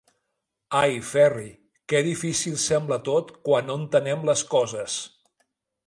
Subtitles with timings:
[0.81, 1.51] Ai, Ferri,
[1.93, 4.99] que difícil sembla tot quan no entenem les coses!